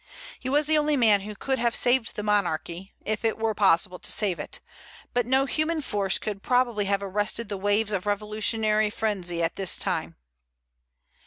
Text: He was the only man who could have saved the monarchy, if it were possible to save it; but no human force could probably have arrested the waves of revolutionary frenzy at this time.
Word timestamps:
He 0.39 0.49
was 0.49 0.65
the 0.65 0.79
only 0.79 0.97
man 0.97 1.21
who 1.21 1.35
could 1.35 1.59
have 1.59 1.75
saved 1.75 2.15
the 2.15 2.23
monarchy, 2.23 2.91
if 3.05 3.23
it 3.23 3.37
were 3.37 3.53
possible 3.53 3.99
to 3.99 4.11
save 4.11 4.39
it; 4.39 4.59
but 5.13 5.27
no 5.27 5.45
human 5.45 5.79
force 5.79 6.17
could 6.17 6.41
probably 6.41 6.85
have 6.85 7.03
arrested 7.03 7.49
the 7.49 7.57
waves 7.57 7.93
of 7.93 8.07
revolutionary 8.07 8.89
frenzy 8.89 9.43
at 9.43 9.57
this 9.57 9.77
time. 9.77 10.15